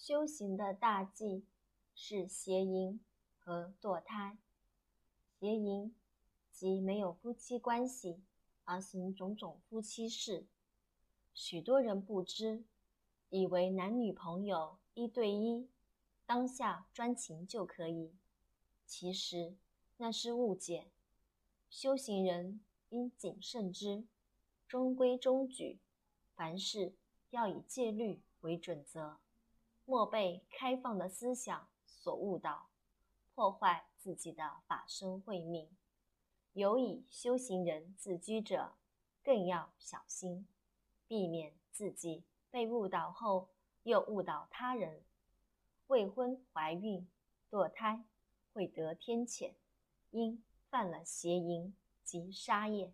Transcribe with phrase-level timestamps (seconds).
[0.00, 1.44] 修行的大忌
[1.94, 2.98] 是邪淫
[3.38, 4.38] 和堕胎。
[5.38, 5.94] 邪淫
[6.50, 8.22] 即没有夫妻关系
[8.64, 10.46] 而行种种夫妻事。
[11.34, 12.64] 许多人不知，
[13.28, 15.68] 以为男女朋友一对一，
[16.24, 18.14] 当下专情就可以。
[18.86, 19.54] 其实
[19.98, 20.90] 那是误解。
[21.68, 24.06] 修行人应谨慎之，
[24.66, 25.78] 中规中矩，
[26.34, 26.94] 凡事
[27.28, 29.18] 要以戒律为准则。
[29.90, 32.68] 莫被开放的思想所误导，
[33.34, 35.68] 破坏自己的法身慧命。
[36.52, 38.74] 有以修行人自居者，
[39.24, 40.46] 更要小心，
[41.08, 42.22] 避免自己
[42.52, 43.48] 被误导后
[43.82, 45.02] 又误导他人。
[45.88, 47.10] 未婚怀孕、
[47.50, 48.04] 堕胎，
[48.52, 49.54] 会得天谴，
[50.12, 52.92] 因犯了邪淫及杀业。